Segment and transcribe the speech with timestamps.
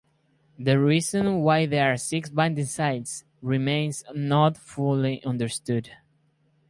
[0.57, 5.91] The reason why there are six binding sites remains not fully understood.